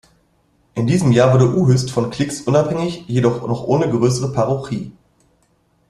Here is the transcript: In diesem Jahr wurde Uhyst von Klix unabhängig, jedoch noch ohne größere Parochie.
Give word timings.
In 0.73 0.87
diesem 0.87 1.11
Jahr 1.11 1.31
wurde 1.31 1.53
Uhyst 1.55 1.91
von 1.91 2.09
Klix 2.09 2.41
unabhängig, 2.41 3.03
jedoch 3.05 3.47
noch 3.47 3.65
ohne 3.65 3.87
größere 3.87 4.33
Parochie. 4.33 4.91